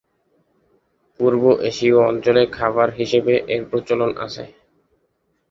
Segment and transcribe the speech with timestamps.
[1.19, 4.43] পূর্ব এশীয় অঞ্চলে খাবার হিসেবে এর প্রচলন আছে।